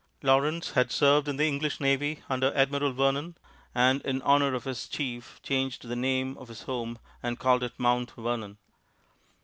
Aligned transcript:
Lawrence 0.23 0.71
had 0.71 0.91
served 0.91 1.27
in 1.27 1.37
the 1.37 1.45
English 1.45 1.79
navy 1.79 2.23
under 2.27 2.51
Admiral 2.55 2.91
Vernon, 2.91 3.37
and, 3.75 4.01
in 4.01 4.19
honor 4.23 4.55
of 4.55 4.63
his 4.63 4.87
chief, 4.87 5.39
changed 5.43 5.83
the 5.87 5.95
name 5.95 6.35
of 6.39 6.47
his 6.47 6.63
home 6.63 6.97
and 7.21 7.37
called 7.37 7.61
it 7.61 7.73
Mount 7.77 8.09
Vernon. 8.17 8.57